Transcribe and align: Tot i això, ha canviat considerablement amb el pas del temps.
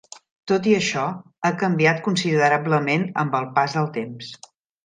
Tot 0.51 0.69
i 0.71 0.71
això, 0.77 1.03
ha 1.43 1.51
canviat 1.65 2.01
considerablement 2.09 3.07
amb 3.25 3.39
el 3.41 3.49
pas 3.59 3.81
del 3.81 3.93
temps. 4.01 4.35